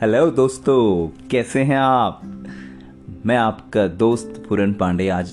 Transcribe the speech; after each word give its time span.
Hello 0.00 0.30
दोस्तों। 0.30 1.08
कैसे 1.28 1.62
हैं 1.62 1.76
आप? 1.76 2.20
मैं 3.26 3.36
आपका 3.36 3.86
दोस्त 3.88 4.42
पूरन 4.48 4.72
पांडे 4.72 5.08
आज 5.08 5.32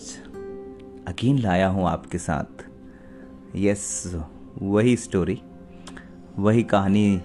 अकीन 1.08 1.40
लाया 1.40 1.68
हूँ 1.68 1.88
आपके 1.88 2.18
साथ। 2.18 2.64
यस 3.56 4.16
वही 4.62 4.96
स्टोरी 4.98 5.42
वही 6.40 6.64
कहानी 6.64 7.22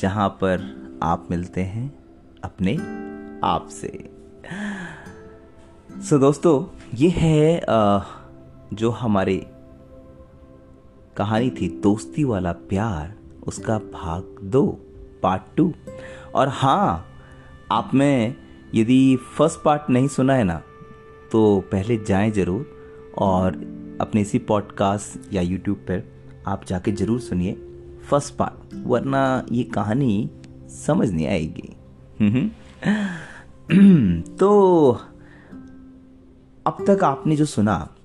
जहाँ 0.00 0.28
पर 0.28 0.64
आप 1.02 1.26
मिलते 1.30 1.60
हैं 1.60 1.98
अपने 2.44 2.76
आप 3.44 3.68
से। 3.70 4.10
सो 5.90 6.14
so, 6.14 6.20
दोस्तों 6.20 6.64
ये 6.94 7.08
है 7.08 7.60
जो 8.74 8.90
हमारी 8.90 9.46
कहानी 11.16 11.50
थी 11.50 11.68
दोस्ती 11.68 12.24
वाला 12.24 12.52
प्यार 12.52 13.14
उसका 13.46 13.78
भाग 13.78 14.36
दो 14.42 14.66
पार्ट 15.22 15.42
टू 15.56 15.72
और 16.34 16.48
हाँ 16.48 17.06
आप 17.72 17.90
में 17.94 18.34
यदि 18.74 19.16
फ़र्स्ट 19.16 19.62
पार्ट 19.62 19.82
नहीं 19.90 20.08
सुना 20.08 20.34
है 20.34 20.44
ना 20.44 20.62
तो 21.32 21.60
पहले 21.72 21.96
जाएँ 21.96 22.30
ज़रूर 22.30 22.66
और 23.18 23.56
अपने 24.00 24.20
इसी 24.20 24.38
पॉडकास्ट 24.38 25.34
या 25.34 25.42
यूट्यूब 25.42 25.76
पर 25.76 26.12
आप 26.46 26.64
जाके 26.64 26.92
ज़रूर 26.92 27.20
सुनिए 27.20 27.52
फ़र्स्ट 28.10 28.34
पार्ट 28.34 28.74
वरना 28.86 29.46
ये 29.52 29.64
कहानी 29.64 30.30
समझ 30.68 31.10
नहीं 31.10 31.26
आएगी। 31.26 31.76
तो 34.36 34.90
अब 36.66 36.84
तक 36.86 37.04
आपने 37.04 37.36
जो 37.36 37.44
सुना, 37.44 37.96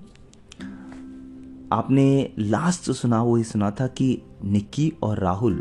आपने 1.72 2.32
लास्ट 2.38 2.84
जो 2.84 2.92
सुना, 2.92 3.22
वो 3.22 3.38
ये 3.38 3.44
सुना 3.44 3.70
था 3.70 3.86
कि 3.86 4.22
निक्की 4.44 4.92
और 5.02 5.18
राहुल 5.18 5.54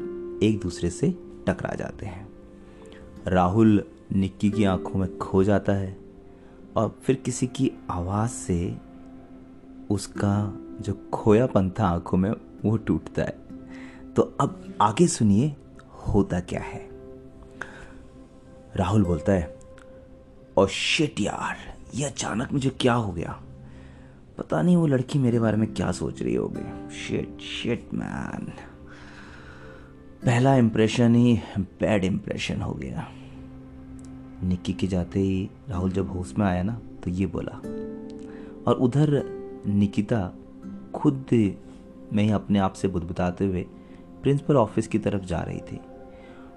एक 0.43 0.59
दूसरे 0.59 0.89
से 0.89 1.19
टकरा 1.47 1.75
जाते 1.75 2.05
हैं 2.05 2.26
राहुल 3.27 3.83
निक्की 4.13 4.51
की 4.51 4.63
आँखों 4.63 4.99
में 4.99 5.17
खो 5.17 5.43
जाता 5.43 5.73
है 5.73 5.97
और 6.75 6.99
फिर 7.03 7.15
किसी 7.15 7.47
की 7.47 7.71
आवाज़ 7.89 8.29
से 8.29 8.77
उसका 9.89 10.53
जो 10.81 11.09
खोयापन 11.13 11.69
था 11.69 11.87
आँखों 11.87 12.17
में, 12.17 12.31
वो 12.65 12.77
टूटता 12.77 13.21
है। 13.21 13.37
तो 14.13 14.21
अब 14.21 14.73
आगे 14.81 15.07
सुनिए, 15.07 15.55
होता 16.07 16.39
क्या 16.39 16.61
है? 16.61 16.89
राहुल 18.75 19.03
बोलता 19.03 19.31
है 19.31 19.59
और 20.57 20.67
शिट 20.67 21.19
यार, 21.19 21.57
ये 21.95 22.05
अचानक 22.05 22.53
मुझे 22.53 22.69
क्या 22.69 22.93
हो 22.93 23.13
गया? 23.13 23.41
पता 24.37 24.61
नहीं 24.61 24.77
वो 24.77 24.87
लड़की 24.87 25.19
मेरे 25.19 25.39
बारे 25.39 25.57
में 25.57 25.73
क्या 25.73 25.91
सोच 25.91 26.21
रही 26.21 26.35
होगी। 26.35 26.95
शिट 26.95 27.37
शिट 27.41 27.89
मैन 27.93 28.53
पहला 30.25 30.55
इंप्रेशन 30.55 31.15
ही 31.15 31.39
बैड 31.57 32.03
इंप्रेशन 32.03 32.61
हो 32.61 32.73
गया। 32.73 33.07
निक्की 34.43 34.73
के 34.73 34.87
जाते 34.87 35.19
ही 35.19 35.49
राहुल 35.69 35.91
जब 35.91 36.09
होश 36.09 36.33
में 36.37 36.45
आया 36.45 36.63
ना 36.63 36.79
तो 37.03 37.09
ये 37.09 37.25
बोला, 37.25 37.57
और 38.67 38.77
उधर 38.77 39.21
निकिता 39.67 40.33
खुद 40.95 41.25
में 42.13 42.23
ही 42.23 42.29
अपने 42.31 42.59
आप 42.59 42.73
से 42.73 42.87
बुदबुदाते 42.87 43.45
हुए 43.45 43.65
प्रिंसिपल 44.23 44.55
ऑफ़िस 44.55 44.87
की 44.87 44.99
तरफ़ 44.99 45.23
जा 45.23 45.39
रही 45.39 45.59
थी 45.61 45.79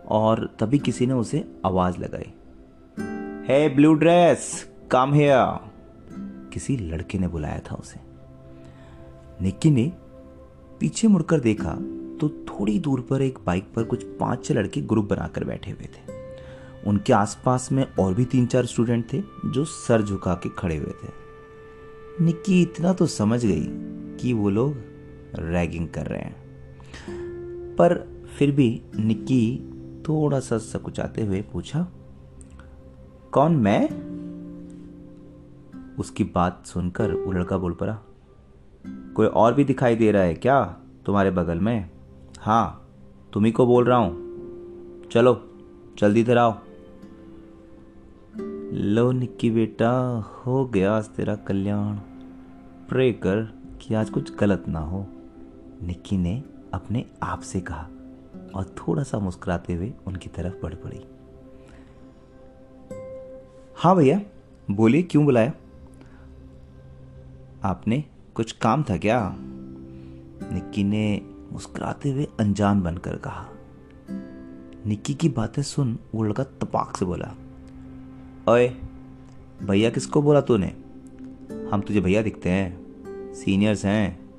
और 0.09 0.57
तभी 0.61 0.79
किसी 0.79 1.07
ने 1.07 1.15
उसे 1.15 1.45
आवाज़ 1.67 1.99
लगाई, 1.99 2.33
hey 3.49 3.69
blue 3.69 3.95
dress 3.95 4.71
come 4.91 5.15
here 5.15 5.69
किसी 6.53 6.77
लड़के 6.77 7.19
ने 7.19 7.29
बुलाया 7.29 7.59
था 7.71 7.75
उसे। 7.75 8.01
निक्की 9.43 9.71
ने 9.71 9.93
पीछे 10.81 11.09
मुड़कर 11.09 11.41
देखा 11.41 11.75
तो 12.21 12.29
थोड़ी 12.47 12.79
दूर 12.79 13.01
पर 13.01 13.23
एक 13.23 13.39
बाइक 13.47 13.73
पर 13.75 13.85
कुछ 13.85 14.05
पाँच 14.21 14.45
छह 14.45 14.55
लड़के 14.55 14.81
ग्रुप 14.81 15.09
बनाकर 15.11 15.45
बैठे 15.45 15.71
हुए 15.71 15.87
थे। 15.87 16.20
उनके 16.87 17.13
आसपास 17.13 17.69
में 17.73 17.85
और 18.01 18.15
भी 18.15 18.25
तीन 18.25 18.47
चार 18.47 18.67
स्टूडेंट 18.67 19.13
थे, 19.13 19.23
जो 19.47 19.65
सर 19.65 20.03
झुका 20.03 20.35
के 20.35 20.49
खड़े 20.49 20.77
हुए 20.77 20.93
थे। 20.95 22.25
निक्की 22.25 22.61
इतना 22.63 22.93
तो 22.93 23.07
समझ 23.07 23.45
गई 23.47 23.67
कि 24.17 24.33
वो 24.33 24.51
लोग 24.51 24.75
रैगिंग 25.35 25.89
कर 25.89 26.07
रहे 26.07 26.21
हैं। 26.21 27.75
पर 27.77 27.97
फिर 28.39 28.51
भी 28.51 28.83
निक्की 28.97 30.03
थोड़ा 30.09 30.41
सा 30.41 30.59
सकुचाते 30.59 31.25
हुए 31.25 31.41
पूछा, 31.43 31.87
कौन 33.33 33.57
मैं? 33.57 33.89
उसकी 35.99 36.25
बात 36.25 36.67
सुनकर 36.67 37.13
वो 37.15 37.33
लड़का 37.33 37.59
बोल 37.59 37.73
पड़ा, 37.75 37.99
कोई 39.17 39.27
और 39.27 39.55
भी 39.55 39.65
दिखाई 39.65 39.97
दे 39.97 40.11
रहा 40.13 40.23
है 40.23 40.35
क्या 40.35 40.63
तुम्हारे 41.07 41.31
बगल 41.31 41.59
में? 41.59 41.91
हाँ 42.41 42.91
तुम्ही 43.33 43.53
को 43.53 43.67
बोल 43.67 43.85
रहा 43.85 43.99
हूँ। 43.99 45.09
चलो, 45.09 45.41
जल्दी 45.99 46.21
इधर 46.21 46.39
आओ। 46.39 46.59
लो 48.73 49.13
निक्की 49.13 49.51
बेटा, 49.51 50.21
हो 50.21 50.67
गया 50.67 50.93
आज 50.93 51.09
तेरा 51.09 51.37
कल्याण। 51.37 51.97
प्रे 52.89 53.13
कर 53.13 53.63
कि 53.83 53.95
आज 53.95 54.11
कुछ 54.11 54.37
गलत 54.37 54.65
ना 54.69 54.79
हो। 54.79 55.07
निक्की 55.83 56.17
ने 56.17 56.45
अपने 56.75 57.07
आप 57.23 57.41
से 57.41 57.61
कहा 57.61 57.89
और 58.55 58.65
थोड़ा 58.65 59.03
सा 59.03 59.19
मुस्कुराते 59.19 59.75
हुए 59.75 59.93
उनकी 60.07 60.29
तरफ़ 60.29 60.55
बढ़ 60.63 60.75
पड़ी। 60.75 61.01
हाँ 63.77 63.97
भैया, 63.97 64.21
बोलिए 64.71 65.03
क्यों 65.03 65.25
बुलाया? 65.25 65.53
आपने 67.65 68.05
कुछ 68.35 68.53
काम 68.53 68.85
था 68.91 68.97
क्या? 68.97 69.37
निक्की 70.53 70.85
ने 70.85 71.21
मुस्कुराते 71.53 72.11
हुए 72.11 72.29
अनजान 72.41 72.83
बनकर 72.83 73.17
कहा। 73.17 73.49
निक्की 74.87 75.15
की 75.15 75.29
बातें 75.29 75.63
सुन 75.63 75.99
वो 76.15 76.23
लड़का 76.23 76.45
तपाक 76.45 76.97
से 76.97 77.05
बोला 77.05 77.35
ओए, 78.51 78.69
भैया 79.63 79.91
किसको 79.91 80.23
बोला 80.23 80.41
तूने? 80.41 80.67
हम 81.73 81.81
तुझे 81.81 82.01
भैया 82.01 82.23
दिखते 82.23 82.51
हैं। 82.51 82.87
सीनियर्स 83.35 83.85
हैं। 83.85 84.31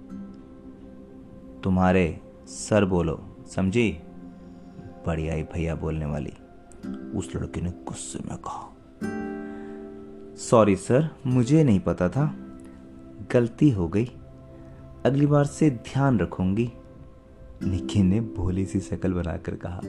तुम्हारे 1.64 2.20
सर 2.46 2.86
बोलो, 2.86 3.38
समझी? 3.48 4.00
बढ़िया 5.08 5.34
ही 5.34 5.44
भैया 5.44 5.76
बोलने 5.76 6.06
वाली। 6.06 6.34
उस 7.18 7.36
लड़के 7.36 7.62
ने 7.62 7.70
गुस्से 7.70 8.20
में 8.20 8.38
कहा। 8.38 8.76
सॉरी 10.36 10.76
सर 10.76 11.10
मुझे 11.28 11.64
नहीं 11.64 11.80
पता 11.80 12.10
था। 12.10 12.36
गलती 13.32 13.70
हो 13.70 13.88
गई। 13.88 14.06
अगली 15.06 15.26
बार 15.26 15.46
से 15.46 15.70
ध्यान 15.70 16.20
रखूँगी। 16.20 16.72
निकी 17.64 18.04
ने 18.04 18.22
भोली 18.22 18.66
सी 18.66 18.80
शकल 18.80 19.14
बनाकर 19.14 19.56
कहा। 19.56 19.82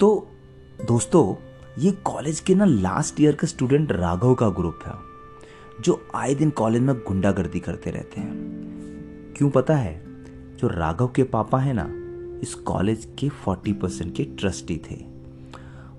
तो 0.00 0.28
दोस्तों 0.88 1.34
ये 1.78 1.90
कॉलेज 1.90 2.40
के 2.40 2.54
ना 2.54 2.64
लास्ट 2.64 3.20
ईयर 3.20 3.34
का 3.34 3.46
स्टूडेंट 3.46 3.92
राघव 3.92 4.34
का 4.34 4.48
ग्रुप 4.48 4.78
है 4.86 4.92
जो 5.80 6.08
आए 6.14 6.34
दिन 6.34 6.50
कॉलेज 6.50 6.82
में 6.82 6.96
गुंडागर्दी 6.96 7.60
करते 7.60 7.90
रहते 7.90 8.20
हैं। 8.20 8.32
क्यों 9.36 9.50
पता 9.50 9.76
है? 9.76 10.02
जो 10.56 10.68
राघव 10.68 11.08
के 11.08 11.22
पापा 11.22 11.58
है 11.58 11.72
ना, 11.72 11.88
इस 12.42 12.54
कॉलेज 12.54 13.16
के 13.18 13.28
फोर्टी 13.28 13.72
परसेंट 13.72 14.16
के 14.16 14.24
ट्रस्टी 14.24 14.80
थे। 14.90 14.96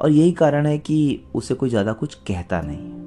और 0.01 0.09
यही 0.09 0.31
कारण 0.31 0.65
है 0.65 0.77
कि 0.77 1.23
उसे 1.35 1.53
कोई 1.53 1.69
ज़्यादा 1.69 1.93
कुछ 1.93 2.15
कहता 2.15 2.61
नहीं। 2.65 2.99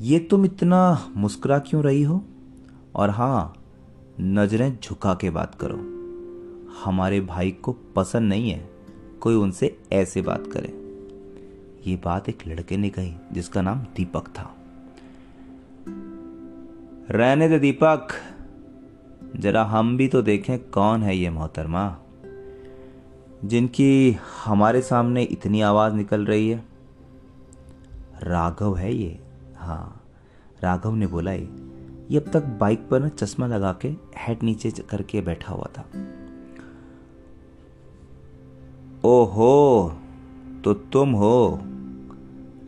ये 0.00 0.18
तुम 0.18 0.44
इतना 0.44 1.10
मुस्कुरा 1.16 1.58
क्यों 1.58 1.84
रही 1.84 2.02
हो? 2.02 2.24
और 2.94 3.10
हाँ 3.10 3.54
नज़रें 4.20 4.78
झुका 4.84 5.14
के 5.14 5.30
बात 5.30 5.54
करो। 5.54 5.76
हमारे 6.84 7.20
भाई 7.20 7.50
को 7.50 7.72
पसंद 7.72 8.28
नहीं 8.28 8.50
है। 8.50 8.71
कोई 9.22 9.34
उनसे 9.34 9.78
ऐसे 9.92 10.22
बात 10.22 10.44
करे। 10.46 10.82
ये 11.90 11.96
बात 12.04 12.28
एक 12.28 12.38
लड़के 12.46 12.76
ने 12.76 12.90
कही, 12.90 13.14
जिसका 13.32 13.62
नाम 13.62 13.78
दीपक 13.78 14.28
था। 14.28 14.56
रहने 17.10 17.48
दे 17.48 17.58
दीपक। 17.58 18.08
जरा 19.36 19.64
हम 19.64 19.96
भी 19.96 20.08
तो 20.08 20.22
देखें 20.22 20.70
कौन 20.70 21.02
है 21.02 21.16
ये 21.16 21.30
मोहतरमा। 21.30 21.98
जिनकी 23.44 24.16
हमारे 24.44 24.82
सामने 24.82 25.22
इतनी 25.22 25.60
आवाज़ 25.60 25.94
निकल 25.94 26.24
रही 26.26 26.50
है। 26.50 26.64
राघव 28.22 28.76
है 28.76 28.94
ये। 28.94 29.20
हाँ 29.56 30.02
राघव 30.62 30.94
ने 30.94 31.06
बोला, 31.06 31.32
ये 31.32 32.16
अब 32.16 32.30
तक 32.32 32.44
बाइक 32.44 32.88
पर 32.88 33.00
ना 33.00 33.08
चश्मा 33.08 33.46
लगा 33.46 33.72
के 33.72 33.88
हेड 34.16 34.42
नीचे 34.42 34.70
करके 34.70 35.20
बैठा 35.20 35.52
हुआ 35.52 35.70
था। 35.78 35.84
ओहो 39.04 39.92
तो 40.64 40.72
तुम 40.74 41.12
हो। 41.12 41.60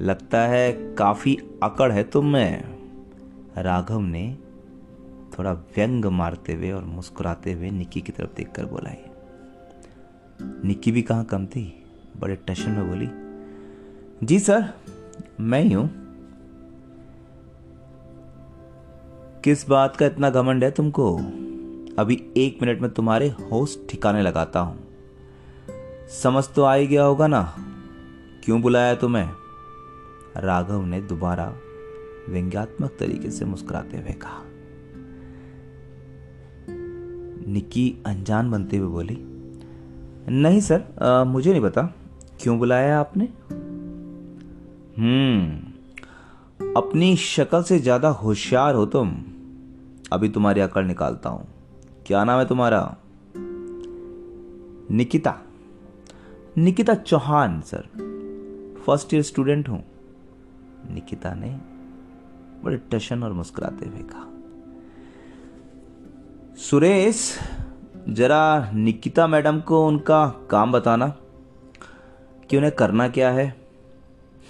लगता 0.01 0.41
है 0.41 0.73
काफ़ी 0.95 1.37
अकड़ 1.63 1.91
है 1.93 2.03
तुम 2.05 2.27
में। 2.27 2.65
राघव 3.59 4.01
ने 4.01 4.37
थोड़ा 5.33 5.53
व्यंग 5.53 6.05
मारते 6.05 6.55
हुए 6.55 6.71
और 6.71 6.85
मुस्कुराते 6.85 7.53
हुए 7.53 7.71
निक्की 7.71 8.01
की 8.01 8.13
तरफ़ 8.13 8.35
देखकर 8.37 8.67
बोला, 8.67 8.91
ये 8.91 9.11
निक्की 10.65 10.93
भी 10.93 11.03
कहाँ 11.03 11.25
कम 11.25 11.47
थी? 11.47 11.65
बड़े 12.17 12.37
टशन 12.49 12.71
में 12.71 12.89
बोली, 12.89 13.09
जी 14.27 14.39
सर, 14.39 14.69
मैं 15.41 15.63
ही 15.63 15.73
हूँ। 15.73 15.89
किस 19.45 19.69
बात 19.69 19.97
का 19.97 20.07
इतना 20.07 20.31
घमंड 20.31 20.65
है 20.65 20.71
तुमको? 20.71 21.17
अभी 21.99 22.23
एक 22.37 22.63
मिनट 22.63 22.81
में 22.81 22.91
तुम्हारे 22.91 23.29
होश 23.43 23.79
ठिकाने 23.91 24.23
लगाता 24.23 24.61
हूँ। 24.61 24.84
समझ 26.09 26.45
तो 26.49 26.63
आ 26.63 26.75
ही 26.75 26.87
गया 26.87 27.05
होगा 27.05 27.27
ना। 27.27 27.43
क्यों 28.45 28.61
बुलाया 28.63 28.95
तुम्हें? 28.95 29.31
राघव 30.37 30.85
ने 30.85 31.01
दोबारा 31.01 31.53
व्यंग्यात्मक 32.29 32.97
तरीके 33.01 33.31
से 33.31 33.45
मुस्कुराते 33.45 33.97
हुए 33.97 34.13
कहा। 34.13 34.43
निक्की 37.49 38.03
अनजान 38.07 38.51
बनते 38.51 38.77
हुए 38.77 38.89
बोली 38.89 39.17
नहीं 40.31 40.61
सर 40.61 40.85
आ, 41.03 41.25
मुझे 41.25 41.51
नहीं 41.51 41.63
पता। 41.63 41.83
क्यों 42.41 42.59
बुलाया 42.59 43.01
आपने? 43.01 43.25
हम्म 44.99 46.73
अपनी 46.77 47.17
शक्ल 47.17 47.63
से 47.63 47.79
ज़्यादा 47.79 48.09
होशियार 48.09 48.75
हो 48.75 48.87
तुम। 48.87 49.15
अभी 50.13 50.29
तुम्हारी 50.29 50.61
अकड़ 50.61 50.85
निकालता 50.85 51.29
हूँ। 51.29 51.47
क्या 52.07 52.25
नाम 52.25 52.39
है 52.39 52.47
तुम्हारा? 52.47 52.97
Nikita. 54.91 55.41
Nikita 56.59 56.95
Chauhan, 56.95 57.61
sir. 57.61 57.89
First 58.87 59.15
year 59.15 59.23
student 59.23 59.69
हूँ। 59.69 59.85
निकिता 60.91 61.35
ने 61.35 61.61
बड़े 62.65 62.77
टशन 62.77 63.23
और 63.23 63.33
मुस्कुराते 63.33 63.87
हुए 63.87 63.99
कहा, 63.99 64.31
सुरेश, 66.57 67.39
जरा 68.09 68.71
निकिता 68.75 69.27
मैडम 69.27 69.61
को 69.61 69.89
उनका 69.89 70.29
काम 70.51 70.73
बताना, 70.73 71.09
कि 72.51 72.57
उन्हें 72.57 72.75
करना 72.75 73.09
क्या 73.09 73.31
है? 73.31 73.57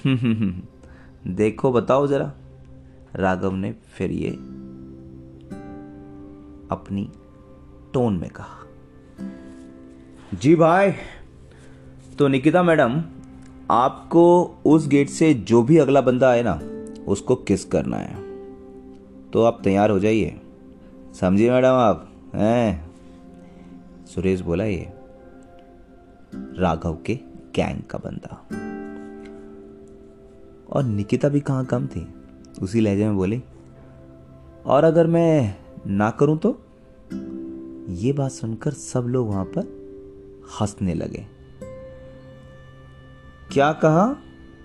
देखो, 1.26 1.72
बताओ 1.72 2.06
जरा। 2.06 2.32
राघव 3.16 3.52
ने 3.52 3.72
फिर 3.72 4.10
ये 4.10 4.30
अपनी 6.70 7.12
टोन 7.94 8.16
में 8.16 8.30
कहा, 8.30 8.66
जी 10.34 10.54
भाई 10.54 10.92
तो 12.18 12.28
निकिता 12.28 12.62
मैडम, 12.62 13.02
आपको 13.70 14.44
उस 14.66 14.88
गेट 14.88 15.08
से 15.08 15.34
जो 15.34 15.62
भी 15.62 15.78
अगला 15.78 16.00
बंदा 16.00 16.30
आए 16.30 16.42
ना, 16.46 16.60
उसको 17.08 17.34
किस 17.34 17.64
करना 17.64 17.96
है। 17.96 18.14
तो 19.30 19.42
आप 19.42 19.60
तैयार 19.64 19.90
हो 19.90 19.98
जाइए। 19.98 20.40
समझिए 21.20 21.50
मैडम 21.50 21.68
आप? 21.68 22.12
हैं? 22.34 22.90
सुरेश 24.06 24.40
बोला 24.40 24.64
ये, 24.64 24.92
राघव 26.34 26.98
के 27.06 27.14
गैंग 27.54 27.82
का 27.82 27.98
बंदा। 27.98 28.46
और 30.72 30.82
निकिता 30.82 31.28
भी 31.28 31.40
कहाँ 31.40 31.64
कम 31.64 31.86
थी? 31.86 32.14
उसी 32.62 32.80
लहजे 32.80 33.04
में 33.04 33.16
बोली, 33.16 33.42
और 34.66 34.84
अगर 34.84 35.06
मैं 35.06 35.56
ना 35.86 36.10
करूँ 36.10 36.38
तो? 36.38 36.60
ये 37.94 38.12
बात 38.12 38.30
सुनकर 38.30 38.70
सब 38.70 39.00
लोग 39.00 39.28
वहाँ 39.28 39.44
पर 39.44 39.62
हंसने 40.60 40.94
लगे। 40.94 41.33
क्या 43.52 43.72
कहा? 43.72 44.16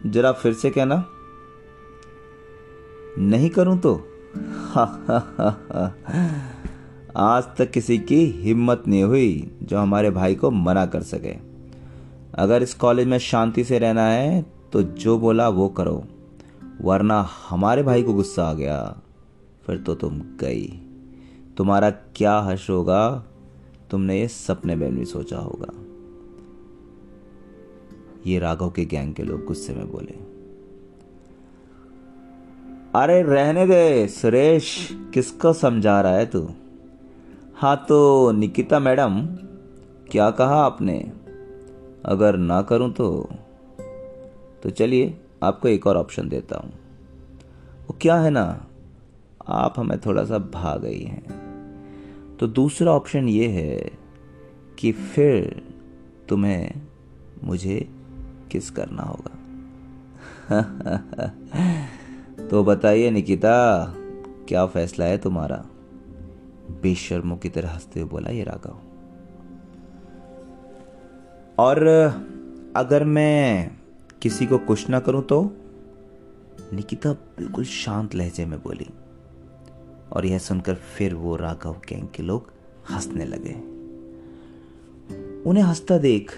जरा 0.06 0.32
फिर 0.32 0.54
से 0.54 0.70
कहना। 0.70 1.06
नहीं 3.18 3.50
करूँ 3.50 3.78
तो? 3.80 3.96
आज 7.16 7.44
तक 7.58 7.72
किसी 7.74 7.98
की 7.98 8.26
हिम्मत 8.26 8.84
नहीं 8.88 9.04
हुई 9.04 9.58
जो 9.64 9.78
हमारे 9.78 10.10
भाई 10.10 10.36
को 10.36 10.52
मना 10.52 10.86
कर 10.86 11.02
सके। 11.02 11.36
अगर 12.36 12.64
इस 12.64 12.74
कॉलेज 12.74 13.08
में 13.08 13.18
शांति 13.18 13.64
से 13.64 13.80
रहना 13.80 14.06
है 14.06 14.46
तो 14.74 14.82
जो 14.84 15.18
बोला 15.20 15.50
वो 15.50 15.68
करो। 15.70 16.04
वरना 16.82 17.30
हमारे 17.50 17.84
भाई 17.84 18.04
को 18.04 18.14
गुस्सा 18.14 18.44
आ 18.44 18.54
गया। 18.54 19.02
फिर 19.66 19.78
तो 19.78 19.96
तुम 19.96 20.22
गई। 20.40 20.68
तुम्हारा 21.58 21.90
क्या 21.90 22.38
हश 22.40 22.70
होगा? 22.70 23.24
तुमने 23.92 24.20
ये 24.20 24.28
सपने 24.28 24.76
में 24.76 24.96
भी 24.96 25.06
सोचा 25.06 25.38
होगा। 25.38 25.89
ये 28.28 28.40
राघव 28.40 28.70
के 28.70 28.86
गैंग 28.86 29.14
के 29.14 29.24
लोग 29.24 29.46
गुस्से 29.46 29.74
में 29.74 29.92
बोले, 29.92 30.18
अरे 32.96 33.22
रहने 33.22 33.66
दे, 33.68 34.08
सुरेश, 34.08 34.90
किसको 35.14 35.54
समझा 35.54 36.00
रहा 36.02 36.16
है 36.16 36.26
तू? 36.26 36.50
हाँ 37.56 37.76
तो 37.90 38.32
निकिता 38.32 38.80
मैडम, 38.80 39.22
क्या 40.12 40.30
कहा 40.32 40.56
आपने? 40.56 41.00
अगर 42.06 42.38
ना 42.38 42.62
करूँ 42.62 42.92
तो 42.92 43.30
तो 44.64 44.70
चलिए, 44.70 45.14
आपको 45.44 45.68
एक 45.68 45.88
और 45.88 45.98
ऑप्शन 45.98 46.30
देता 46.30 46.58
हूँ। 46.58 46.72
वो 47.88 47.98
क्या 48.02 48.16
है 48.16 48.30
ना, 48.30 48.66
आप 49.48 49.74
हमें 49.78 50.00
थोड़ा 50.00 50.24
सा 50.24 50.38
भा 50.38 50.76
गई 50.78 51.02
हैं। 51.02 52.38
तो 52.38 52.48
दूसरा 52.48 52.92
ऑप्शन 52.92 53.30
ये 53.30 53.48
है 53.48 53.92
कि 54.80 54.92
फिर 54.92 55.62
तुम्हें 56.30 56.82
मुझे 57.44 57.88
किस 58.52 58.70
करना 58.70 59.04
होगा? 59.04 59.36
तो 62.48 62.64
बताइए 62.64 63.12
निकिता, 63.12 63.86
क्या 64.48 64.66
फैसला 64.66 65.06
है 65.06 65.18
तुम्हारा? 65.18 65.66
बेशर्मों 66.82 67.38
की 67.38 67.50
तरह 67.50 67.70
हँसते 67.70 68.00
हुए 68.00 68.10
बोला, 68.10 68.30
ये 68.30 68.44
राघव। 68.44 68.80
और 71.60 71.88
अगर 72.76 73.04
मैं 73.04 73.72
किसी 74.22 74.46
को 74.46 74.58
कुछ 74.58 74.90
ना 74.90 75.00
करूँ 75.00 75.24
तो? 75.24 75.52
निकिता 76.74 77.14
बिल्कुल 77.14 77.64
शांत 77.66 78.16
लहजे 78.16 78.46
में 78.46 78.64
बोली। 78.64 78.88
और 80.12 80.26
यह 80.26 80.38
सुनकर 80.38 80.76
फिर 80.76 81.16
वो 81.16 81.36
राघव 81.36 81.74
गैंग 81.90 82.08
के 82.16 82.24
लोग 82.24 82.54
हंसने 82.92 83.26
लगे। 83.26 83.54
उन्हें 85.50 85.64
हंसता 85.64 85.98
देख 85.98 86.32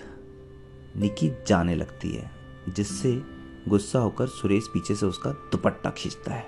निकी 0.98 1.32
जाने 1.48 1.76
लगती 1.76 2.12
है, 2.12 2.32
जिससे 2.70 3.22
गुस्सा 3.68 4.00
होकर 4.00 4.28
सुरेश 4.28 4.68
पीछे 4.68 4.96
से 4.96 5.06
उसका 5.06 5.32
दुपट्टा 5.32 5.90
खींचता 5.90 6.34
है। 6.34 6.46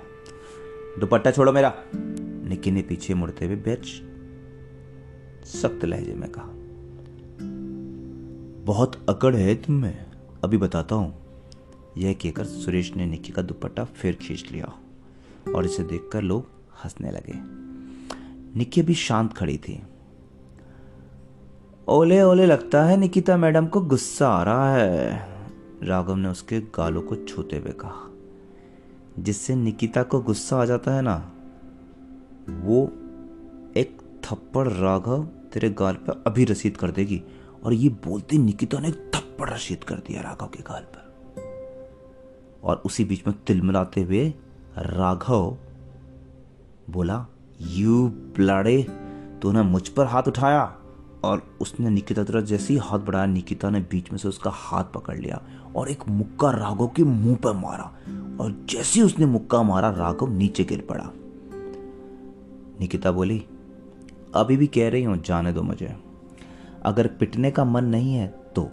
दुपट्टा 1.00 1.30
छोड़ो 1.30 1.52
मेरा। 1.52 1.72
निकी 1.94 2.70
ने 2.70 2.82
पीछे 2.82 3.14
मुड़ते 3.14 3.46
हुए 3.46 3.56
बेच, 3.56 3.86
सख्त 5.46 5.84
लहजे 5.84 6.14
में 6.14 6.30
कहा, 6.30 6.50
बहुत 8.64 9.06
अकड़ 9.08 9.34
है 9.36 9.54
तुम 9.54 9.74
में। 9.74 10.06
अभी 10.44 10.56
बताता 10.56 10.94
हूँ। 10.94 11.24
यह 11.98 12.12
कहकर 12.12 12.44
सुरेश 12.44 12.94
ने 12.96 13.06
निकी 13.06 13.32
का 13.32 13.42
दुपट्टा 13.42 13.84
फिर 13.84 14.14
खींच 14.14 14.44
लिया 14.52 14.72
और 15.56 15.64
इसे 15.64 15.82
देखकर 15.82 16.22
लोग 16.22 16.48
हंसने 16.84 17.10
लगे। 17.10 17.34
निकी 18.58 18.80
अभी 18.80 18.94
शांत 18.94 19.32
खड़ी 19.32 19.58
थी। 19.58 19.82
ओले 21.88 22.22
ओले 22.22 22.46
लगता 22.46 22.84
है 22.84 22.96
निकिता 22.96 23.36
मैडम 23.36 23.66
को 23.66 23.80
गुस्सा 23.80 24.28
आ 24.28 24.42
रहा 24.42 24.74
है। 24.74 25.26
राघव 25.82 26.14
ने 26.14 26.28
उसके 26.28 26.60
गालों 26.60 27.02
को 27.02 27.16
छूते 27.16 27.58
हुए 27.58 27.72
कहा। 27.72 28.12
जिससे 29.18 29.54
निकिता 29.54 30.02
को 30.02 30.20
गुस्सा 30.20 30.62
आ 30.62 30.64
जाता 30.64 30.94
है 30.94 31.02
ना, 31.02 31.32
वो 32.48 32.84
एक 33.76 34.02
थप्पड़ 34.24 34.68
राघव 34.68 35.24
तेरे 35.24 35.70
गाल 35.70 35.94
पर 35.94 36.24
अभी 36.26 36.44
रसीद 36.44 36.76
कर 36.76 36.90
देगी। 36.90 37.22
और 37.64 37.72
ये 37.72 37.88
बोलते 37.88 38.38
निकिता 38.38 38.78
ने 38.78 38.88
एक 38.88 39.10
थप्पड़ 39.14 39.50
रसीद 39.50 39.84
कर 39.84 39.94
दिया 39.94 40.20
राघव 40.20 40.46
के 40.46 40.62
गाल 40.62 40.82
पर। 40.82 41.14
और 42.64 42.82
उसी 42.86 43.04
बीच 43.04 43.26
में 43.26 43.36
तिलमिलाते 43.46 44.02
हुए 44.02 44.34
राघव 44.78 45.56
बोला, 46.90 47.26
यू 47.60 48.08
ब्लडे, 48.08 48.82
तूने 49.42 49.62
मुझ 49.62 49.88
पर 49.88 50.06
हाथ 50.06 50.22
उठाया। 50.26 50.78
और 51.24 51.42
उसने 51.60 51.90
निकिता 51.90 52.24
तरफ़ 52.24 52.44
जैसे 52.44 52.72
ही 52.74 52.78
हाथ 52.80 52.98
बढ़ाया, 52.98 53.26
निकिता 53.26 53.70
ने 53.70 53.80
बीच 53.80 54.10
में 54.12 54.18
से 54.18 54.28
उसका 54.28 54.50
हाथ 54.54 54.84
पकड़ 54.94 55.18
लिया 55.18 55.40
और 55.76 55.90
एक 55.90 56.08
मुक्का 56.08 56.50
राघव 56.50 56.86
के 56.86 57.04
मुँह 57.04 57.36
पर 57.36 57.52
मारा 57.52 57.84
और 58.40 58.54
जैसे 58.70 59.00
ही 59.00 59.06
उसने 59.06 59.26
मुक्का 59.26 59.62
मारा, 59.62 59.90
राघव 59.90 60.32
नीचे 60.32 60.64
गिर 60.64 60.86
पड़ा। 60.90 61.10
निकिता 62.80 63.12
बोली, 63.12 63.44
अभी 64.34 64.56
भी 64.56 64.66
कह 64.66 64.88
रही 64.90 65.02
हूँ, 65.04 65.16
जाने 65.22 65.52
दो 65.52 65.62
मुझे। 65.62 65.94
अगर 66.84 67.06
पिटने 67.20 67.50
का 67.50 67.64
मन 67.64 67.84
नहीं 67.84 68.14
है 68.14 68.26
तो 68.56 68.68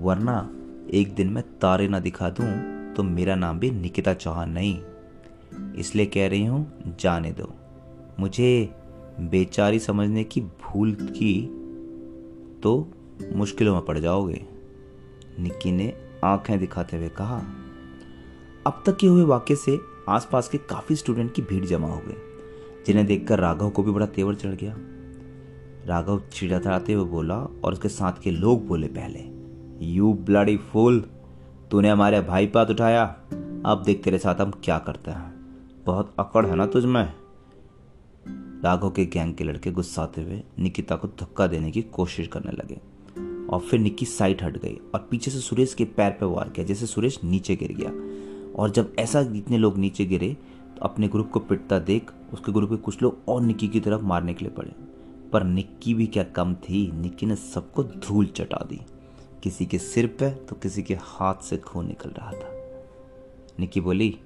वरना 0.00 0.38
एक 0.90 1.14
दिन 1.14 1.30
मैं 1.30 1.42
तारे 1.58 1.88
ना 1.88 1.98
दिखा 2.00 2.28
दूँ 2.30 2.46
तो 2.94 3.02
मेरा 3.02 3.34
नाम 3.34 3.58
भी 3.58 3.70
निकिता 3.70 4.14
चौहान 4.14 4.50
नहीं। 4.50 5.74
इसलिए 5.74 6.06
कह 6.06 6.28
रही 6.28 6.44
हूँ, 6.44 6.94
जाने 7.00 7.32
दो। 7.32 7.52
मुझे 8.20 8.48
बेचारी 9.20 9.78
समझने 9.78 10.24
की 10.24 10.40
भूल 10.40 10.92
की 10.92 11.32
तो 12.66 12.92
मुश्किलों 13.32 13.74
में 13.74 13.84
पड़ 13.84 13.98
जाओगे। 13.98 14.44
निक्की 15.40 15.72
ने 15.72 15.92
आँखें 16.24 16.58
दिखाते 16.58 16.96
हुए 16.96 17.08
कहा, 17.08 17.36
अब 18.66 18.82
तक 18.86 18.96
के 18.96 19.06
हुए 19.06 19.24
वाक्य 19.24 19.56
से 19.56 19.78
आसपास 20.08 20.48
के 20.48 20.58
काफ़ी 20.58 20.96
स्टूडेंट 20.96 21.32
की 21.32 21.42
भीड़ 21.42 21.64
जमा 21.64 21.88
हो 21.88 22.00
गई, 22.06 22.16
जिन्हें 22.86 23.06
देखकर 23.06 23.38
राघव 23.38 23.70
को 23.70 23.82
भी 23.82 23.90
बड़ा 23.90 24.06
तेवर 24.06 24.34
चढ़ 24.34 24.54
गया। 24.54 24.76
राघव 25.86 26.22
छिड़ाते 26.32 26.92
हुए 26.92 27.04
बोला 27.04 27.38
और 27.64 27.72
उसके 27.72 27.88
साथ 27.88 28.12
के 28.22 28.30
लोग 28.30 28.66
बोले 28.66 28.86
पहले, 28.86 29.20
यू 29.86 30.12
ब्लडी 30.12 30.56
फूल, 30.56 31.00
तूने 31.70 31.88
हमारे 31.88 32.20
भाई 32.20 32.46
पात 32.46 32.70
उठाया। 32.70 33.04
अब 33.66 33.82
देख 33.86 34.02
तेरे 34.04 34.18
साथ 34.18 34.34
हम 34.34 34.50
क्या 34.64 34.78
करते 34.78 35.10
हैं। 35.10 35.34
बहुत 35.86 36.14
अकड़ 36.18 36.46
है 36.46 36.56
ना 36.56 36.66
तुझ 36.66 36.84
में 36.84 37.12
राघव 38.64 38.90
के 38.90 39.06
गैंग 39.06 39.34
के 39.34 39.44
लड़के 39.44 39.70
गुस्साते 39.70 40.22
हुए 40.22 40.42
निकिता 40.58 40.96
को 40.96 41.08
धक्का 41.08 41.46
देने 41.46 41.70
की 41.70 41.82
कोशिश 41.82 42.28
करने 42.28 42.52
लगे। 42.52 42.80
और 43.46 43.60
फिर 43.60 43.80
निक्की 43.80 44.06
साइड 44.06 44.42
हट 44.42 44.58
गई 44.58 44.78
और 44.94 45.08
पीछे 45.10 45.30
से 45.30 45.38
सुरेश 45.38 45.74
के 45.74 45.84
पैर 45.84 46.10
पर 46.10 46.26
वार 46.26 46.48
किया, 46.48 46.66
जैसे 46.66 46.86
सुरेश 46.86 47.20
नीचे 47.24 47.56
गिर 47.56 47.72
गया। 47.72 47.90
और 48.62 48.70
जब 48.70 48.96
ऐसा 48.98 49.22
जितने 49.22 49.58
लोग 49.58 49.78
नीचे 49.78 50.04
गिरे 50.04 50.36
तो 50.76 50.80
अपने 50.82 51.08
ग्रुप 51.08 51.30
को 51.30 51.40
पिटता 51.40 51.78
देख, 51.78 52.12
उसके 52.32 52.52
ग्रुप 52.52 52.70
के 52.70 52.76
कुछ 52.76 53.02
लोग 53.02 53.18
और 53.28 53.42
निक्की 53.42 53.68
की 53.68 53.80
तरफ़ 53.80 54.02
मारने 54.02 54.34
के 54.34 54.44
लिए 54.44 54.54
पड़े। 54.54 54.72
पर 55.32 55.44
निक्की 55.44 55.94
भी 55.94 56.06
क्या 56.06 56.22
कम 56.22 56.54
थी? 56.54 56.92
निक्की 56.92 57.26
ने 57.26 57.36
सबको 57.36 57.84
धूल 57.84 58.26
चटा 58.26 58.64
दी। 58.68 58.80
किसी 59.42 59.66
के 59.66 59.78
सिर 59.78 60.06
पे 60.06 60.30
तो 60.30 60.56
किसी 60.56 60.82
के 60.82 60.98
हाथ 61.02 61.34
से 61.34 61.56
खून 61.56 61.86
निकल 61.86 62.10
रहा 62.10 62.32
था। 62.32 62.52
निक्की 63.60 63.80
बोली, 63.80 64.18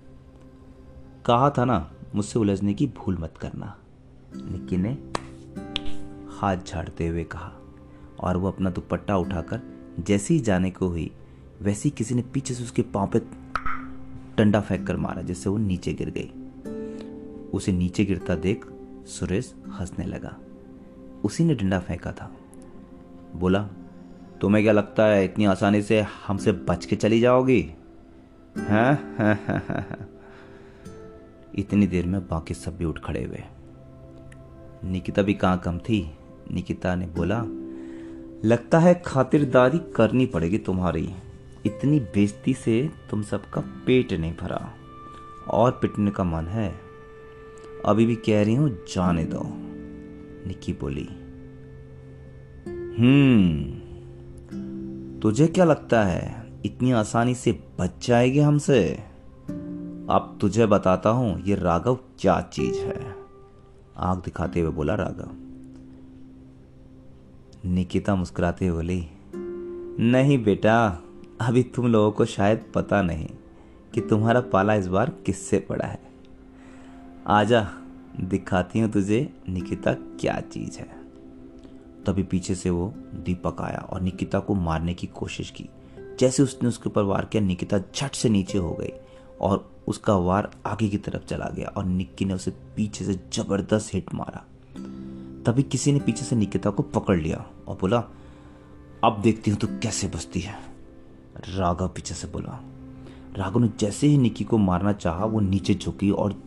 कहा 1.27 1.51
था 1.51 1.65
ना, 1.65 1.93
मुझसे 2.15 2.39
उलझने 2.39 2.75
की 2.75 2.87
भूल 2.87 3.19
मत 3.19 3.35
करना। 3.37 3.77
निक्की 4.37 4.77
ने 4.77 4.99
हाथ 6.37 6.57
झाड़ते 6.57 7.07
हुए 7.07 7.25
कहा 7.25 7.53
और 8.21 8.37
वो 8.37 8.49
अपना 8.49 8.71
दुपट्टा 8.71 9.17
उठाकर 9.17 9.61
जैसे 10.01 10.35
ही 10.35 10.41
जाने 10.41 10.71
को 10.71 10.89
हुई, 10.89 11.11
वैसे 11.63 11.89
ही 11.89 11.91
किसी 11.91 12.15
ने 12.15 12.23
पीछे 12.23 12.55
से 12.55 12.63
उसके 12.63 12.83
पाँव 12.83 13.11
पे 13.17 13.19
डंडा 14.37 14.61
फेंक 14.61 14.87
कर 14.87 14.97
मारा, 14.97 15.23
जिससे 15.23 15.51
वो 15.51 15.59
नीचे 15.59 15.93
गिर 15.93 16.11
गई। 16.11 16.33
उसे 17.53 17.73
नीचे 17.73 18.05
गिरता 18.05 18.35
देख 18.35 18.67
सुरेश 19.07 19.55
हंसने 19.69 20.05
लगा। 20.05 20.37
उसी 21.25 21.45
ने 21.45 21.55
डंडा 21.55 21.79
फेंका 21.79 22.13
था। 22.13 22.37
बोला, 23.35 23.69
तुम्हें 24.41 24.65
क्या 24.65 24.73
लगता 24.73 25.05
है 25.05 25.25
इतनी 25.25 25.45
आसानी 25.45 25.83
से 25.83 26.07
हमसे 26.27 26.53
बच 26.53 26.87
के 26.87 26.97
चली 26.97 27.21
जाओगी? 27.21 27.75
हैं। 28.59 29.17
इतनी 31.55 31.87
देर 31.87 32.07
में 32.07 32.29
बाकी 32.29 32.55
सब 32.55 32.77
भी 32.77 32.85
उठ 32.85 33.01
खड़े 33.01 33.25
हुए। 33.25 33.43
निकिता 34.85 35.23
भी 35.23 35.35
कहाँ 35.35 35.59
कम 35.59 35.79
थी? 35.79 36.11
निकिता 36.53 36.95
ने 36.95 37.07
बोला, 37.07 37.45
लगता 38.45 38.79
है 38.79 39.03
खातिरदारी 39.07 39.79
करनी 39.79 40.27
पड़ेगी 40.27 40.59
तुम्हारी। 40.59 41.11
इतनी 41.67 42.01
बेजती 42.01 42.55
से 42.55 42.91
तुम 43.11 43.23
सबका 43.23 43.61
पेट 43.87 44.13
नहीं 44.13 44.33
भरा। 44.33 44.75
और 45.51 45.71
पिटने 45.71 46.11
का 46.11 46.25
मन 46.25 46.45
है। 46.45 46.75
अभी 47.87 48.07
भी 48.07 48.17
कह 48.17 48.43
रही 48.45 48.55
हूँ, 48.55 48.71
जाने 48.71 49.25
दो। 49.25 49.43
निकी 50.49 50.73
बोली 50.73 51.09
हम्म 52.99 53.81
तुझे 55.21 55.47
क्या 55.47 55.65
लगता 55.65 56.05
है, 56.05 56.53
इतनी 56.65 56.93
आसानी 56.93 57.35
से 57.35 57.53
बच 57.79 58.07
जाएगी 58.07 58.39
हमसे? 58.39 58.99
अब 60.11 60.39
तुझे 60.41 60.67
बताता 60.67 61.11
हूँ, 61.11 61.43
ये 61.43 61.55
राघव 61.55 61.95
क्या 61.95 62.41
चीज़ 62.41 62.79
है। 62.79 63.10
आग 63.97 64.19
दिखाते 64.19 64.61
हुए 64.61 64.73
बोला, 64.73 64.95
राघव, 64.95 65.31
निकिता 67.65 68.15
मुस्कुराते 68.15 68.67
हुए 68.67 68.77
बोली, 68.77 69.07
नहीं 70.11 70.45
बेटा, 70.45 71.03
अभी 71.41 71.63
तुम 71.63 71.87
लोगों 71.87 72.13
को 72.13 72.25
शायद 72.25 72.73
पता 72.75 73.03
नहीं 73.03 73.29
कि 73.95 74.01
तुम्हारा 74.01 74.41
पाला 74.41 74.75
इस 74.75 74.87
बार 74.87 75.11
किससे 75.11 75.59
पड़ा 75.59 75.87
है। 75.87 76.01
आजा, 77.27 77.71
दिखाती 78.21 78.81
हूँ 78.81 78.91
तुझे 78.91 79.37
निकिता 79.49 79.93
क्या 79.93 80.41
चीज़ 80.41 80.79
है। 80.79 81.01
तभी 82.07 82.23
पीछे 82.23 82.55
से 82.55 82.71
वो 82.71 82.95
दीपक 83.15 83.61
आया 83.61 83.79
और 83.79 84.01
निकिता 84.01 84.39
को 84.39 84.55
मारने 84.55 84.95
की 84.95 85.07
कोशिश 85.07 85.51
की। 85.51 85.69
जैसे 86.21 86.43
उसने 86.43 86.69
उसके 86.69 86.91
ऊपर 86.91 87.03
वार 87.03 87.25
किया, 87.25 87.43
निकिता 87.43 87.79
झट 87.79 88.15
से 88.15 88.29
नीचे 88.29 88.59
हो 88.59 88.75
गई 88.75 88.93
और 89.41 89.70
उसका 89.91 90.17
वार 90.17 90.51
आगे 90.67 90.89
की 90.89 90.99
तरफ़ 90.99 91.25
चला 91.25 91.49
गया 91.49 91.69
और 91.69 91.85
निक्की 91.85 92.25
ने 92.25 92.35
उसे 92.35 92.51
पीछे 92.77 93.05
से 93.05 93.15
ज़बरदस्त 93.33 93.95
हिट 93.95 94.15
मारा। 94.15 94.45
तभी 95.47 95.63
किसी 95.63 95.93
ने 95.93 96.01
पीछे 96.01 96.25
से 96.25 96.37
निकिता 96.37 96.71
को 96.71 96.83
पकड़ 96.83 97.17
लिया 97.17 97.45
और 97.69 97.79
बोला, 97.81 98.05
अब 99.05 99.21
देखती 99.23 99.51
हूँ 99.51 99.59
तो 99.59 99.67
कैसे 99.83 100.09
बसती 100.09 100.41
है। 100.41 100.55
राघव 101.49 101.89
पीछे 101.89 102.15
से 102.15 102.29
बोला। 102.29 102.61
राघव 103.37 103.59
ने 103.59 103.71
जैसे 103.79 104.07
ही 104.07 104.19
निक्की 104.19 104.45
को 104.45 104.59
मारना 104.59 104.93
चाहा, 104.93 105.25
वो 105.25 105.41
नीचे 105.41 105.75
झुकी 105.75 106.11
और 106.11 106.43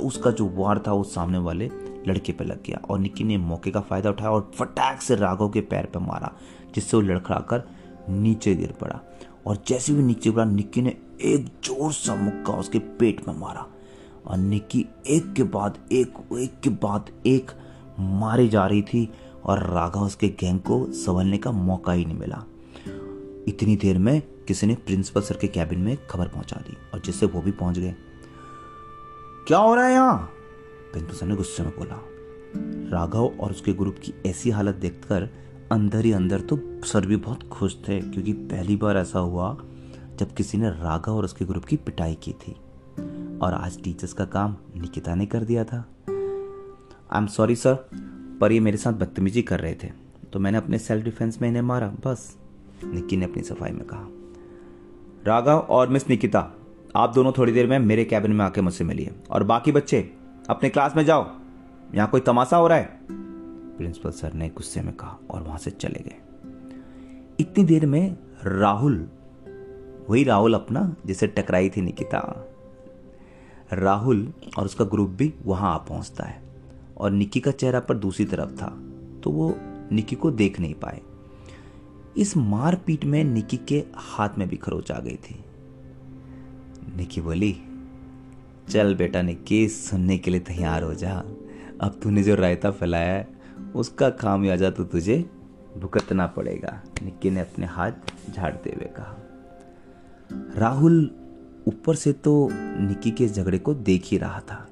उसका 0.00 0.30
जो 0.30 0.48
वार 0.54 0.78
था 0.86 0.92
वो 0.92 1.04
सामने 1.04 1.38
वाले 1.38 1.70
लड़के 2.08 2.32
पे 2.32 2.44
लग 2.44 2.62
गया 2.62 2.80
और 2.90 2.98
निक्की 2.98 3.24
ने 3.24 3.36
मौके 3.38 3.70
का 3.70 3.80
फ़ायदा 3.80 4.10
उठाया 4.10 4.30
और 4.30 4.50
फटाक 4.54 5.00
से 5.00 5.14
राघव 5.14 5.48
के 5.48 5.60
पैर 5.60 5.86
पर 5.86 6.00
मारा, 6.00 6.32
जिससे 6.74 6.96
वो 6.96 7.00
लड़खड़ाकर 7.00 7.62
नीचे 8.08 8.54
गिर 8.54 8.72
पड़ा। 8.72 9.00
और 9.46 9.62
जैसे 9.66 9.92
भी 9.92 10.02
नीचे 10.02 10.30
गिरा 10.30 10.44
निक्की 10.44 10.82
ने 10.82 10.96
एक 11.20 11.46
ज़ोर 11.64 11.92
सा 11.92 12.14
मुक्का 12.14 12.52
उसके 12.52 12.78
पेट 12.78 13.26
में 13.28 13.34
मारा। 13.34 13.66
और 14.26 14.36
निक्की 14.38 14.84
एक 15.06 15.32
के 15.32 15.42
बाद 15.44 15.78
एक 15.92 16.14
एक 16.34 16.60
के 16.60 16.70
बाद 16.70 17.10
एक 17.26 17.50
मारी 18.00 18.48
जा 18.48 18.66
रही 18.66 18.82
थी 18.82 19.08
और 19.44 19.62
राघव 19.64 20.00
उसके 20.00 20.28
गैंग 20.40 20.58
को 20.60 20.84
संभलने 20.94 21.38
का 21.38 21.50
मौका 21.52 21.92
ही 21.92 22.04
नहीं 22.04 22.18
मिला। 22.18 22.42
इतनी 23.48 23.76
देर 23.76 23.98
में 23.98 24.20
किसी 24.48 24.66
ने 24.66 24.74
प्रिंसिपल 24.76 25.20
सर 25.20 25.36
के 25.36 25.48
कैबिन 25.48 25.78
में 25.78 25.96
खबर 26.10 26.28
पहुँचा 26.28 26.56
दी 26.60 26.76
और 26.94 27.00
जिससे 27.00 27.26
वो 27.26 27.40
भी 27.42 27.50
पहुँच 27.52 27.78
गए। 27.78 27.94
क्या 29.48 29.58
हो 29.58 29.74
रहा 29.74 29.86
है 29.86 29.92
यहाँ? 29.92 30.16
प्रिंसिपल 30.92 31.16
सर 31.16 31.26
ने 31.26 31.36
गुस्से 31.36 31.62
में 31.62 31.72
बोला। 31.78 32.00
राघव 32.90 33.24
और 33.40 33.50
उसके 33.50 33.72
ग्रुप 33.72 33.96
की 33.98 34.12
ऐसी 34.26 34.50
हालत 34.50 34.74
देखकर 34.74 35.28
अंदर 35.72 36.04
ही 36.04 36.12
अंदर 36.12 36.40
तो 36.40 36.58
सर 36.86 37.06
भी 37.06 37.16
बहुत 37.16 37.48
खुश 37.48 37.76
थे, 37.88 38.00
क्योंकि 38.00 38.32
पहली 38.32 38.76
बार 38.76 38.96
ऐसा 38.96 39.18
हुआ 39.18 39.56
जब 40.16 40.34
किसी 40.34 40.58
ने 40.58 40.70
राघव 40.70 41.12
और 41.12 41.24
उसके 41.24 41.44
ग्रुप 41.44 41.64
की 41.64 41.76
पिटाई 41.76 42.14
की 42.14 42.32
थी। 42.32 42.52
और 43.42 43.52
आज 43.52 43.82
टीचर्स 43.82 44.12
का 44.12 44.24
काम 44.24 44.56
निकिता 44.76 45.14
ने 45.14 45.26
कर 45.26 45.44
दिया 45.44 45.64
था। 45.64 45.88
आई 47.10 47.20
एम 47.20 47.26
सॉरी 47.26 47.56
सर 47.56 47.88
पर 48.40 48.52
ये 48.52 48.60
मेरे 48.60 48.76
साथ 48.76 48.92
बदतमीजी 48.92 49.42
कर 49.42 49.60
रहे 49.60 49.74
थे। 49.74 49.88
तो 50.32 50.38
मैंने 50.38 50.58
अपने 50.58 50.78
सेल्फ 50.78 51.04
डिफेंस 51.04 51.38
में 51.42 51.48
इन्हें 51.48 51.62
मारा, 51.62 51.94
बस। 52.06 52.38
निक्की 52.84 53.16
ने 53.16 53.24
अपनी 53.24 53.42
सफ़ाई 53.42 53.70
में 53.70 53.84
कहा। 53.84 54.06
राघव 55.26 55.58
और 55.58 55.88
मिस 55.88 56.10
निकिता, 56.10 56.50
आप 56.96 57.14
दोनों 57.14 57.32
थोड़ी 57.32 57.52
देर 57.52 57.66
में 57.66 57.78
मेरे 57.78 58.04
कैबिन 58.04 58.32
में 58.32 58.44
आके 58.44 58.60
मुझसे 58.60 58.84
मिलिए। 58.84 59.14
और 59.30 59.44
बाकी 59.44 59.72
बच्चे, 59.72 60.14
अपने 60.50 60.68
क्लास 60.68 60.96
में 60.96 61.04
जाओ। 61.04 61.36
यहाँ 61.94 62.08
कोई 62.08 62.20
तमाशा 62.20 62.56
हो 62.56 62.66
रहा 62.66 62.78
है? 62.78 63.00
प्रिंसिपल 63.76 64.10
सर 64.10 64.32
ने 64.32 64.48
गुस्से 64.48 64.80
में 64.80 64.96
कहा 64.96 65.18
और 65.30 65.42
वहाँ 65.42 65.58
से 65.58 65.70
चले 65.70 66.00
गए। 66.00 66.18
इतनी 67.40 67.64
देर 67.64 67.86
में 67.86 68.16
राहुल 68.44 69.08
वही 70.10 70.24
राहुल 70.24 70.54
अपना, 70.54 70.94
जिसे 71.06 71.26
टकराई 71.26 71.68
थी 71.70 71.80
निकिता। 71.80 72.20
राहुल 73.72 74.32
और 74.58 74.64
उसका 74.64 74.84
ग्रुप 74.84 75.10
भी 75.10 75.32
वहाँ 75.44 75.74
आ 75.74 75.78
पहुँचता 75.78 76.24
है 76.24 76.42
और 76.96 77.10
निक्की 77.10 77.40
का 77.40 77.50
चेहरा 77.50 77.80
पर 77.80 77.96
दूसरी 77.96 78.24
तरफ़ 78.24 78.50
था 78.52 78.68
तो 79.22 79.30
वो 79.30 79.54
निक्की 79.92 80.16
को 80.16 80.30
देख 80.30 80.60
नहीं 80.60 80.74
पाए। 80.74 81.00
इस 82.16 82.36
मारपीट 82.36 83.04
में 83.04 83.22
निक्की 83.24 83.56
के 83.68 83.84
हाथ 83.96 84.38
में 84.38 84.48
भी 84.48 84.56
खरोच 84.56 84.92
आ 84.92 84.98
गई 84.98 85.16
थी। 85.16 85.44
निक्की 86.96 87.20
बोली, 87.20 87.56
चल 88.68 88.94
बेटा 88.94 89.22
निक्की 89.22 89.68
सुनने 89.68 90.18
के 90.18 90.30
लिए 90.30 90.40
तैयार 90.40 90.82
हो 90.82 90.94
जा। 90.94 91.16
अब 91.80 92.00
तूने 92.02 92.22
जो 92.22 92.34
रायता 92.34 92.70
फैलाया 92.70 93.12
है, 93.12 93.28
उसका 93.74 94.10
खामियाजा 94.10 94.70
तो 94.70 94.84
तुझे 94.84 95.18
भुगतना 95.76 96.26
पड़ेगा। 96.26 96.80
निक्की 97.02 97.30
ने 97.30 97.40
अपने 97.40 97.66
हाथ 97.66 97.92
झाड़ते 98.34 98.70
हुए 98.70 98.86
कहा। 98.86 99.16
राहुल 100.32 101.10
ऊपर 101.66 101.94
से 101.94 102.12
तो 102.12 102.48
निकी 102.52 103.10
के 103.10 103.28
झगड़े 103.28 103.58
को 103.58 103.74
देख 103.74 104.02
ही 104.04 104.18
रहा 104.18 104.40
था 104.40 104.68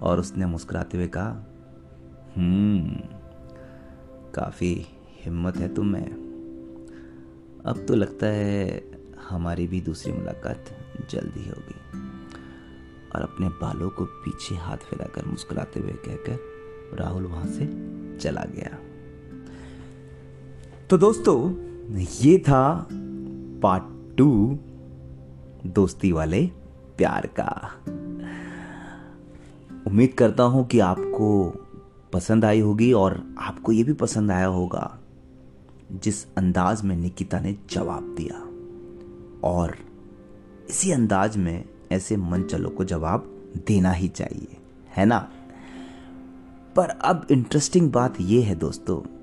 और 0.00 0.20
उसने 0.20 0.46
मुस्कुराते 0.46 0.96
हुए 0.96 1.06
कहा 1.06 1.46
हम्म 2.36 2.96
काफ़ी 4.34 4.86
हिम्मत 5.24 5.56
है 5.56 5.74
तुम 5.74 5.86
में। 5.86 6.06
अब 7.66 7.84
तो 7.88 7.94
लगता 7.94 8.26
है 8.26 8.84
हमारी 9.28 9.66
भी 9.66 9.80
दूसरी 9.80 10.12
मुलाकात 10.12 10.64
जल्दी 11.10 11.48
होगी। 11.48 11.74
और 13.14 13.22
अपने 13.22 13.48
बालों 13.48 13.90
को 13.90 14.04
पीछे 14.04 14.54
हाथ 14.54 14.76
फैलाकर 14.76 15.24
मुस्कुराते 15.24 15.80
हुए 15.80 15.92
कहकर 15.92 16.38
राहुल 16.96 17.26
वहाँ 17.26 17.46
से 17.46 17.66
चला 18.18 18.44
गया। 18.44 18.78
तो 20.90 20.98
दोस्तों, 20.98 21.54
ये 22.00 22.38
था 22.38 22.88
पार्ट 23.62 23.82
टू 24.22 24.58
दोस्ती 25.66 26.12
वाले 26.12 26.46
प्यार 26.96 27.26
का। 27.26 27.72
उम्मीद 29.86 30.14
करता 30.14 30.42
हूँ 30.42 30.66
कि 30.66 30.78
आपको 30.78 31.50
पसंद 32.12 32.44
आई 32.44 32.60
होगी 32.60 32.92
और 32.92 33.34
आपको 33.38 33.72
ये 33.72 33.84
भी 33.84 33.92
पसंद 33.92 34.30
आया 34.30 34.46
होगा, 34.46 34.98
जिस 35.92 36.34
अंदाज 36.34 36.82
में 36.82 36.96
निकिता 36.96 37.40
ने 37.40 37.56
जवाब 37.70 38.14
दिया। 38.18 38.38
और 39.48 39.76
इसी 40.68 40.92
अंदाज 40.92 41.36
में 41.36 41.64
ऐसे 41.92 42.16
मन 42.16 42.42
चलो 42.42 42.68
को 42.68 42.84
जवाब 42.84 43.50
देना 43.68 43.90
ही 43.90 44.08
चाहिए, 44.08 44.56
है 44.96 45.06
ना? 45.06 45.28
पर 46.76 46.88
अब 46.88 47.26
इंटरेस्टिंग 47.30 47.92
बात 47.92 48.20
यह 48.20 48.46
है 48.46 48.54
दोस्तों 48.54 49.21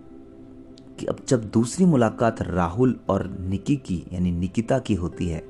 कि 1.00 1.06
अब 1.06 1.18
जब 1.28 1.44
दूसरी 1.52 1.86
मुलाकात 1.86 2.42
राहुल 2.42 3.00
और 3.10 3.28
निकी 3.42 3.76
की, 3.78 4.04
यानी 4.14 4.32
निकिता 4.32 4.80
की 4.80 4.94
होती 4.94 5.28
है, 5.28 5.44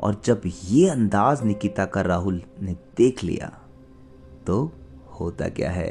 और 0.00 0.20
जब 0.24 0.42
ये 0.64 0.88
अंदाज 0.88 1.42
निकिता 1.44 1.84
का 1.84 2.00
राहुल 2.02 2.42
ने 2.62 2.76
देख 2.96 3.22
लिया 3.24 3.52
तो 4.46 4.72
होता 5.20 5.48
क्या 5.48 5.70
है? 5.70 5.88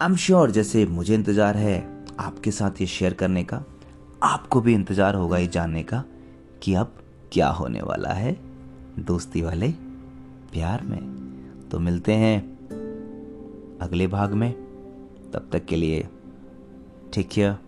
आई 0.00 0.06
एम 0.06 0.16
श्योर 0.16 0.50
जैसे 0.50 0.84
मुझे 0.86 1.14
इंतज़ार 1.14 1.56
है 1.56 1.76
आपके 2.20 2.50
साथ 2.50 2.80
ये 2.80 2.86
शेयर 2.86 3.14
करने 3.14 3.44
का, 3.44 3.62
आपको 4.22 4.60
भी 4.60 4.74
इंतज़ार 4.74 5.14
होगा 5.14 5.38
ये 5.38 5.46
जानने 5.46 5.82
का 5.82 6.02
कि 6.62 6.74
अब 6.74 6.96
क्या 7.32 7.48
होने 7.50 7.82
वाला 7.82 8.12
है 8.12 8.36
दोस्ती 8.98 9.42
वाले 9.42 9.68
प्यार 10.52 10.82
में। 10.82 11.68
तो 11.70 11.78
मिलते 11.78 12.12
हैं 12.12 12.38
अगले 13.80 14.06
भाग 14.06 14.32
में, 14.32 14.52
तब 15.32 15.48
तक 15.52 15.64
के 15.64 15.76
लिए 15.76 16.06
Take 17.16 17.30
care. 17.30 17.65